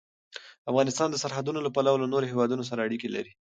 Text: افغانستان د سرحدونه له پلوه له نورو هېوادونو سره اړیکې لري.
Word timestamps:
افغانستان 0.71 1.07
د 1.11 1.15
سرحدونه 1.23 1.59
له 1.61 1.69
پلوه 1.75 1.97
له 2.01 2.07
نورو 2.13 2.29
هېوادونو 2.31 2.63
سره 2.69 2.83
اړیکې 2.87 3.07
لري. 3.15 3.29